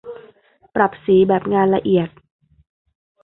[0.75, 2.09] ปรับสีแบบงานละเอียด